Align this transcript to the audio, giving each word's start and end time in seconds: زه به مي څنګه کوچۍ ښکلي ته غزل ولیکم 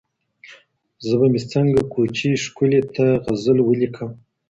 زه 1.05 1.13
به 1.19 1.27
مي 1.31 1.41
څنګه 1.51 1.79
کوچۍ 1.93 2.31
ښکلي 2.43 2.81
ته 2.95 3.05
غزل 3.25 3.57
ولیکم 3.63 4.11